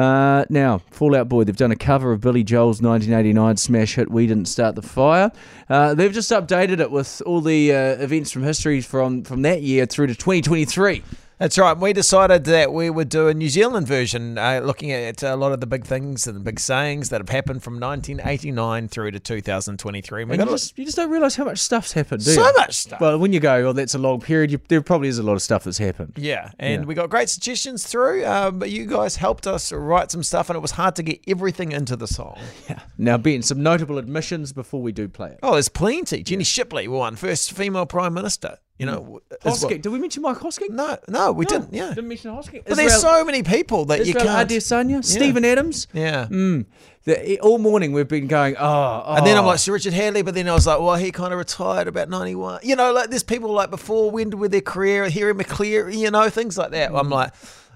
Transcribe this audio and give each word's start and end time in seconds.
Uh, 0.00 0.46
now, 0.48 0.78
Fall 0.90 1.14
Out 1.14 1.28
Boy, 1.28 1.44
they've 1.44 1.54
done 1.54 1.72
a 1.72 1.76
cover 1.76 2.10
of 2.10 2.22
Billy 2.22 2.42
Joel's 2.42 2.80
1989 2.80 3.58
smash 3.58 3.96
hit 3.96 4.10
"We 4.10 4.26
Didn't 4.26 4.48
Start 4.48 4.74
the 4.74 4.80
Fire." 4.80 5.30
Uh, 5.68 5.92
they've 5.92 6.10
just 6.10 6.30
updated 6.30 6.80
it 6.80 6.90
with 6.90 7.20
all 7.26 7.42
the 7.42 7.74
uh, 7.74 7.76
events 8.02 8.30
from 8.30 8.42
history 8.42 8.80
from 8.80 9.24
from 9.24 9.42
that 9.42 9.60
year 9.60 9.84
through 9.84 10.06
to 10.06 10.14
2023. 10.14 11.02
That's 11.40 11.56
right. 11.56 11.74
We 11.76 11.94
decided 11.94 12.44
that 12.44 12.70
we 12.72 12.90
would 12.90 13.08
do 13.08 13.28
a 13.28 13.32
New 13.34 13.48
Zealand 13.48 13.86
version, 13.86 14.36
uh, 14.36 14.60
looking 14.62 14.92
at 14.92 15.22
a 15.22 15.34
lot 15.36 15.52
of 15.52 15.60
the 15.60 15.66
big 15.66 15.86
things 15.86 16.26
and 16.26 16.36
the 16.36 16.40
big 16.40 16.60
sayings 16.60 17.08
that 17.08 17.18
have 17.22 17.30
happened 17.30 17.62
from 17.62 17.80
1989 17.80 18.88
through 18.88 19.12
to 19.12 19.18
2023. 19.18 20.22
And 20.22 20.30
we 20.30 20.34
And 20.34 20.38
got 20.40 20.50
you 20.50 20.54
just, 20.54 20.78
you 20.78 20.84
just 20.84 20.98
don't 20.98 21.10
realise 21.10 21.36
how 21.36 21.44
much 21.44 21.58
stuff's 21.58 21.92
happened. 21.92 22.22
Do 22.24 22.30
you? 22.30 22.36
so 22.36 22.46
you? 22.46 22.52
much 22.58 22.74
stuff. 22.74 23.00
Well, 23.00 23.18
when 23.18 23.32
you 23.32 23.40
go, 23.40 23.54
oh, 23.68 23.72
that's 23.72 23.94
a 23.94 23.98
long 23.98 24.20
period. 24.20 24.52
You, 24.52 24.60
there 24.68 24.82
probably 24.82 25.08
is 25.08 25.18
a 25.18 25.22
lot 25.22 25.32
of 25.32 25.40
stuff 25.40 25.64
that's 25.64 25.78
happened. 25.78 26.12
yeah, 26.16 26.50
and 26.58 26.82
Yeah. 26.82 26.86
we 26.86 26.94
got 26.94 27.08
great 27.08 27.30
suggestions 27.30 27.86
through, 27.86 28.26
um, 28.26 28.58
but 28.58 28.68
you 28.70 28.84
guys 28.84 29.16
helped 29.16 29.46
us 29.46 29.72
write 29.72 30.10
some 30.10 30.22
stuff, 30.22 30.50
and 30.50 30.56
it 30.56 30.60
was 30.60 30.72
hard 30.72 30.94
to 30.96 31.02
get 31.02 31.20
everything 31.26 31.72
into 31.72 31.96
the 31.96 32.06
song. 32.06 32.38
Yeah. 32.68 32.80
Now, 32.98 33.16
Ben, 33.16 33.40
some 33.42 33.62
notable 33.62 33.96
admissions 33.98 34.52
before 34.52 34.82
we 34.82 34.92
do 34.92 35.08
play 35.08 35.30
it. 35.30 35.38
Oh, 35.42 35.54
there's 35.54 35.70
plenty. 35.70 36.22
Jenny 36.22 36.44
Shipley 36.44 36.86
won 36.86 37.16
first 37.16 37.50
female 37.52 37.86
prime 37.86 38.12
minister. 38.14 38.58
You 38.80 38.86
know, 38.86 39.20
as 39.44 39.62
well- 39.62 39.70
Did 39.70 39.86
we 39.86 39.98
mention 39.98 40.22
Mike 40.22 40.38
Hosking? 40.38 40.70
No, 40.70 40.96
no, 41.06 41.32
we 41.32 41.44
No, 41.44 41.48
didn't. 41.50 41.74
Yeah, 41.74 41.88
Didn't 41.90 42.08
mention 42.08 42.30
Hosking. 42.30 42.62
but 42.66 42.76
there's 42.76 42.98
so 43.00 43.22
many 43.24 43.42
people 43.42 43.84
that 43.86 43.98
you 44.06 44.14
Israel 44.16 44.24
can't. 44.24 44.48
Adesanya, 44.50 45.04
Steven 45.04 45.44
Adams. 45.44 45.86
yeah. 45.92 46.26
Mm. 46.30 46.64
The, 47.04 47.40
all 47.40 47.58
morning 47.58 47.92
we've 47.92 48.08
been 48.08 48.26
going, 48.26 48.56
oh, 48.58 49.14
And 49.16 49.26
then 49.26 49.36
I'm 49.36 49.44
oh. 49.44 49.48
like, 49.48 49.58
Sir 49.58 49.72
Richard 49.72 49.92
Hadlee, 49.94 50.24
but 50.24 50.34
then 50.34 50.48
I 50.48 50.52
was 50.54 50.66
like, 50.66 50.80
well, 50.80 50.96
he 50.96 51.10
kind 51.10 51.32
of 51.32 51.38
retired 51.38 51.88
about 51.88 52.08
91. 52.10 52.60
You 52.62 52.76
know, 52.76 52.92
like 52.92 53.08
there's 53.10 53.22
people 53.22 53.52
like 53.52 53.70
before 53.70 54.10
winded 54.10 54.38
with 54.38 54.50
their 54.50 54.60
career, 54.60 55.08
Harry 55.10 55.34
McClear, 55.34 55.94
you 55.94 56.10
know, 56.10 56.28
things 56.30 56.56
like 56.58 56.70
that. 56.72 56.92
I'm 56.94 57.08
like, 57.10 57.32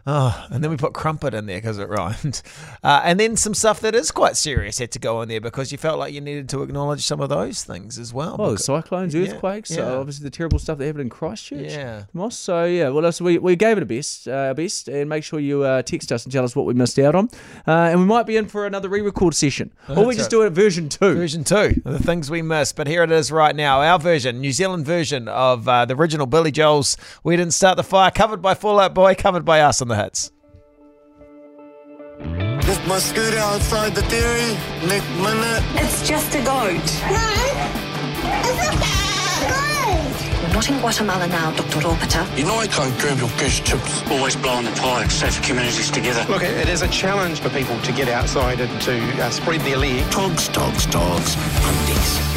oh, 0.07 0.47
and 0.51 0.63
then 0.63 0.71
we 0.71 0.77
put 0.77 0.93
crumpet 0.95 1.35
in 1.35 1.47
there 1.47 1.59
because 1.59 1.79
it 1.79 1.89
rhymed. 1.89 2.43
Uh, 2.83 3.01
and 3.05 3.19
then 3.19 3.37
some 3.37 3.55
stuff 3.55 3.81
that 3.81 3.95
is 3.95 4.11
quite 4.11 4.37
serious 4.37 4.79
had 4.79 4.91
to 4.93 4.99
go 4.99 5.23
in 5.23 5.29
there 5.29 5.41
because 5.41 5.73
you 5.73 5.79
felt 5.79 5.99
like 5.99 6.13
you 6.13 6.21
needed 6.21 6.49
to 6.51 6.63
acknowledge 6.63 7.03
some 7.03 7.21
of 7.21 7.29
those 7.29 7.65
things 7.65 7.99
as 7.99 8.13
well. 8.13 8.37
Oh, 8.39 8.51
because- 8.53 8.65
cyclones, 8.65 9.15
Yeah, 9.15 9.29
earthquakes, 9.29 9.71
yeah. 9.71 9.83
uh, 9.85 10.01
obviously 10.01 10.25
the 10.25 10.31
terrible 10.31 10.59
stuff 10.59 10.79
that 10.79 10.87
happened 10.87 11.03
in 11.03 11.11
Christchurch. 11.11 11.73
Yeah. 11.73 12.05
Moss. 12.13 12.37
So 12.37 12.65
yeah, 12.65 12.89
well, 12.91 13.11
so 13.13 13.25
we, 13.25 13.39
we 13.39 13.57
gave 13.57 13.77
it 13.77 13.83
a 13.83 13.87
best, 13.87 14.29
uh, 14.29 14.33
our 14.33 14.55
best, 14.55 14.89
and 14.89 15.09
make 15.09 15.25
sure 15.25 15.41
you 15.41 15.63
uh, 15.63 15.83
text 15.83 16.13
us 16.13 16.25
and 16.25 16.33
tell 16.33 16.45
us 16.45 16.55
what 16.57 16.67
we 16.67 16.75
missed 16.75 16.99
out 16.99 17.15
on, 17.15 17.29
uh, 17.67 17.71
and 17.91 18.01
we 18.01 18.07
might 18.07 18.27
be 18.27 18.37
in 18.37 18.47
for 18.47 18.67
another 18.67 18.89
re-record 18.89 19.35
session, 19.35 19.73
or 19.89 20.05
we 20.05 20.15
just 20.15 20.27
right. 20.27 20.31
do 20.31 20.43
it 20.43 20.47
at 20.47 20.53
version 20.53 20.89
two. 20.89 21.15
Version 21.15 21.45
two, 21.45 21.81
the 21.85 21.99
things 21.99 22.31
we 22.31 22.43
missed. 22.43 22.77
But 22.77 22.87
here 22.87 23.03
it 23.03 23.11
is 23.11 23.31
right 23.33 23.55
now. 23.55 23.81
Our 23.81 23.99
version, 23.99 24.41
New 24.41 24.53
Zealand 24.53 24.85
version 24.85 25.29
of 25.29 25.67
uh, 25.69 25.85
the 25.85 25.95
original 25.95 26.27
Billy 26.27 26.51
Joel's 26.51 26.97
We 27.23 27.37
Didn't 27.37 27.55
Start 27.55 27.77
the 27.77 27.83
Fire, 27.85 28.11
covered 28.11 28.43
by 28.43 28.55
Fall 28.55 28.81
Out 28.81 28.95
Boy, 28.95 29.15
covered 29.15 29.45
by 29.45 29.61
us 29.61 29.81
on 29.83 29.89
the 29.89 29.94
hits. 29.95 30.31
Just 32.61 32.87
my 32.87 32.99
scooter 32.99 33.39
outside 33.39 33.95
the 33.95 34.03
dairy. 34.03 34.57
Next 34.89 35.09
minute. 35.17 35.63
It's 35.75 36.07
just 36.07 36.35
a 36.35 36.43
goat. 36.43 36.81
We're 40.43 40.53
not 40.53 40.69
in 40.71 40.79
Guatemala 40.79 41.27
now, 41.27 41.51
Dr. 41.53 41.81
Ropata. 41.81 42.39
You 42.39 42.45
know 42.45 42.57
I 42.57 42.67
can't 42.67 42.97
grab 43.01 43.19
your 43.19 43.29
fish 43.29 43.63
chips. 43.65 44.03
always 44.11 44.37
blowing 44.37 44.65
the 44.65 44.71
pie, 44.73 45.09
safe 45.09 45.43
communities 45.43 45.91
together. 45.91 46.25
Look, 46.31 46.43
it 46.43 46.69
is 46.69 46.83
a 46.83 46.89
challenge 46.89 47.41
for 47.41 47.51
people 47.51 47.79
to 47.81 47.93
get 47.93 48.09
outside 48.09 48.61
and 48.61 48.81
to 48.83 49.23
uh, 49.23 49.31
spread 49.31 49.61
their 49.63 49.79
leg. 49.79 50.09
Dogs, 50.11 50.49
dogs, 50.49 50.87
dogs. 50.87 51.37
Undies. 51.65 52.34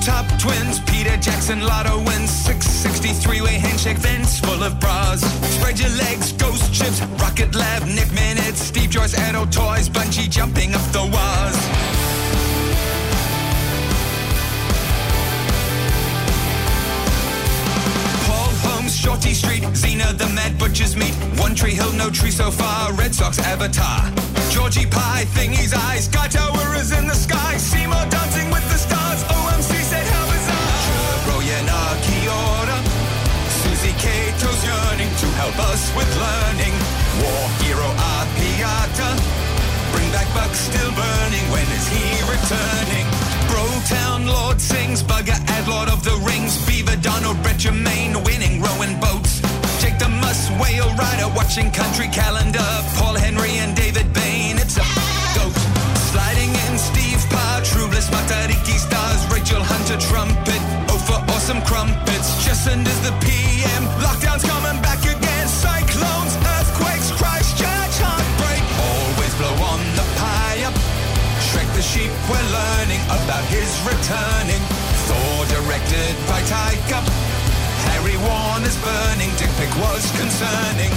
Top 0.00 0.26
twins, 0.38 0.80
Peter 0.80 1.16
Jackson 1.16 1.60
lotto 1.60 1.98
wins, 1.98 2.30
663 2.30 3.40
way 3.40 3.54
handshake 3.58 3.98
vents 3.98 4.40
full 4.40 4.62
of 4.62 4.78
bras. 4.80 5.20
Spread 5.54 5.78
your 5.78 5.90
legs, 5.90 6.32
ghost 6.32 6.72
chips, 6.72 7.00
rocket 7.22 7.54
lab, 7.54 7.82
Nick 7.86 8.10
Minutes, 8.12 8.60
Steve 8.60 8.90
Joyce, 8.90 9.14
adult 9.18 9.52
toys, 9.52 9.88
bungee 9.88 10.30
jumping 10.30 10.74
up 10.74 10.82
the 10.92 11.00
walls. 11.00 11.56
Paul 18.26 18.50
Holmes, 18.64 18.96
Shorty 18.96 19.34
Street, 19.34 19.62
Xena 19.74 20.16
the 20.16 20.28
Mad 20.34 20.58
Butcher's 20.58 20.96
Meat, 20.96 21.14
One 21.38 21.54
Tree 21.54 21.74
Hill, 21.74 21.92
no 21.92 22.10
tree 22.10 22.30
so 22.30 22.50
far, 22.50 22.92
Red 22.94 23.14
Sox 23.14 23.38
Avatar. 23.38 24.10
Georgie 24.50 24.86
Pie, 24.86 25.24
Thingy's 25.34 25.74
Eyes, 25.74 26.06
Sky 26.06 26.28
Tower 26.28 26.74
is 26.76 26.92
in 26.92 27.06
the 27.06 27.14
sky, 27.14 27.56
Seymour 27.56 28.06
dancing 28.08 28.45
with 35.96 36.12
learning. 36.20 36.74
War 37.24 37.44
hero 37.64 37.88
Apiata, 38.12 39.08
bring 39.92 40.08
back 40.12 40.28
Buck 40.36 40.52
still 40.54 40.92
burning, 40.92 41.46
when 41.48 41.66
is 41.72 41.88
he 41.88 42.04
returning? 42.28 43.06
Brotown 43.48 44.28
Lorde 44.28 44.60
sings, 44.60 45.02
Bugger 45.02 45.40
Ad 45.56 45.66
Lord 45.66 45.88
of 45.88 46.04
the 46.04 46.14
Rings, 46.28 46.54
Beaver 46.66 46.96
Donald, 47.00 47.40
Bret 47.42 47.56
Jemaine 47.56 48.22
winning 48.24 48.60
rowing 48.60 49.00
boats. 49.00 49.40
Jake 49.80 49.98
the 49.98 50.08
Muss, 50.08 50.50
Whale 50.60 50.92
Rider, 51.00 51.28
watching 51.34 51.70
Country 51.70 52.08
Calendar, 52.08 52.68
Paul 52.96 53.14
Henry 53.14 53.56
and 53.64 53.74
David 53.74 54.12
Bain, 54.12 54.56
it's 54.60 54.76
a 54.76 54.86
goat. 55.36 55.56
Sliding 56.12 56.52
in 56.68 56.78
Steve 56.78 57.24
Parr, 57.32 57.62
True 57.64 57.88
Bliss, 57.88 58.08
Matariki 58.10 58.76
Stars, 58.76 59.20
Rachel 59.32 59.62
Hunter 59.64 59.96
Trumpet, 60.08 60.62
oh 60.92 61.00
for 61.08 61.18
awesome 61.32 61.62
crumpets. 61.62 62.44
Jacinda's 62.44 63.00
the 63.00 63.12
PM, 63.24 63.45
we're 72.28 72.50
learning 72.50 73.00
about 73.06 73.44
his 73.46 73.70
returning. 73.86 74.62
Thor 75.06 75.46
directed 75.46 76.14
by 76.26 76.40
Taika. 76.42 77.00
Harry 77.86 78.16
Warner's 78.16 78.76
burning 78.82 79.30
dick 79.36 79.50
pic 79.58 79.70
was 79.76 80.10
concerning. 80.18 80.90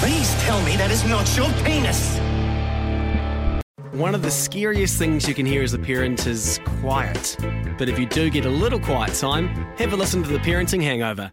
Please 0.00 0.32
tell 0.42 0.60
me 0.62 0.76
that 0.76 0.90
is 0.90 1.04
not 1.04 1.26
your 1.36 1.50
penis. 1.64 2.18
One 3.92 4.14
of 4.14 4.22
the 4.22 4.30
scariest 4.30 4.96
things 4.98 5.28
you 5.28 5.34
can 5.34 5.44
hear 5.44 5.62
as 5.62 5.74
a 5.74 5.78
parent 5.78 6.26
is 6.26 6.60
quiet. 6.80 7.36
But 7.76 7.88
if 7.88 7.98
you 7.98 8.06
do 8.06 8.30
get 8.30 8.46
a 8.46 8.50
little 8.50 8.80
quiet 8.80 9.14
time, 9.14 9.48
have 9.76 9.92
a 9.92 9.96
listen 9.96 10.22
to 10.22 10.28
The 10.28 10.38
Parenting 10.38 10.82
Hangover. 10.82 11.32